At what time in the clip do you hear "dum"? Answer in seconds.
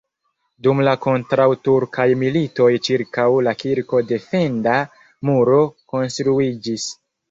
0.67-0.79